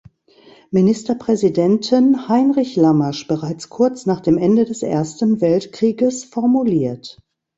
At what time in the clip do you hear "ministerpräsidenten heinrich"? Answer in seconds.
0.71-2.75